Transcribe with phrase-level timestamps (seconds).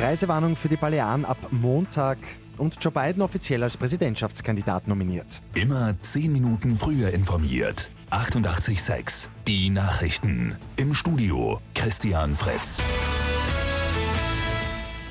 [0.00, 2.18] Reisewarnung für die Balearen ab Montag
[2.56, 5.42] und Joe Biden offiziell als Präsidentschaftskandidat nominiert.
[5.54, 7.90] Immer 10 Minuten früher informiert.
[8.10, 10.56] 88.6 Die Nachrichten.
[10.76, 12.80] Im Studio Christian Fritz.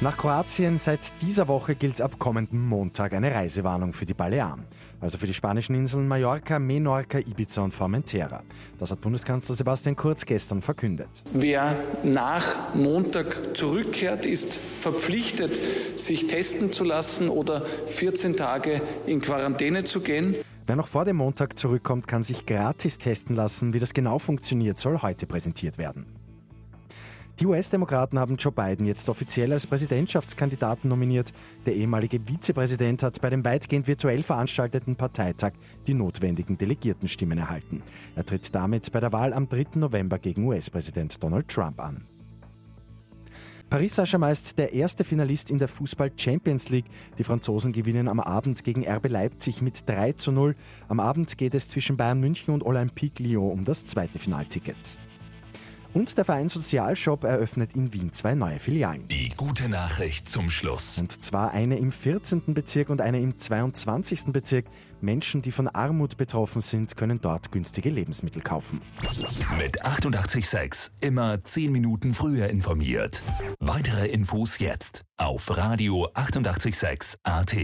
[0.01, 4.63] Nach Kroatien seit dieser Woche gilt ab kommenden Montag eine Reisewarnung für die Balearen.
[5.01, 8.43] Also für die spanischen Inseln Mallorca, Menorca, Ibiza und Formentera.
[8.77, 11.09] Das hat Bundeskanzler Sebastian Kurz gestern verkündet.
[11.33, 15.59] Wer nach Montag zurückkehrt, ist verpflichtet,
[15.99, 20.33] sich testen zu lassen oder 14 Tage in Quarantäne zu gehen.
[20.65, 23.73] Wer noch vor dem Montag zurückkommt, kann sich gratis testen lassen.
[23.73, 26.18] Wie das genau funktioniert, soll heute präsentiert werden.
[27.39, 31.31] Die US-Demokraten haben Joe Biden jetzt offiziell als Präsidentschaftskandidaten nominiert.
[31.65, 35.53] Der ehemalige Vizepräsident hat bei dem weitgehend virtuell veranstalteten Parteitag
[35.87, 37.81] die notwendigen Delegiertenstimmen erhalten.
[38.17, 39.67] Er tritt damit bei der Wahl am 3.
[39.75, 42.05] November gegen US-Präsident Donald Trump an.
[43.69, 46.87] Paris Saint-Germain der erste Finalist in der Fußball Champions League.
[47.17, 50.55] Die Franzosen gewinnen am Abend gegen RB Leipzig mit 3 zu 0.
[50.89, 54.99] Am Abend geht es zwischen Bayern München und Olympique Lyon um das zweite Finalticket.
[55.93, 59.07] Und der Verein Sozialshop eröffnet in Wien zwei neue Filialen.
[59.07, 60.99] Die gute Nachricht zum Schluss.
[60.99, 62.53] Und zwar eine im 14.
[62.53, 64.25] Bezirk und eine im 22.
[64.25, 64.65] Bezirk.
[65.01, 68.81] Menschen, die von Armut betroffen sind, können dort günstige Lebensmittel kaufen.
[69.57, 73.23] Mit 886 immer 10 Minuten früher informiert.
[73.59, 77.55] Weitere Infos jetzt auf Radio 886 AT.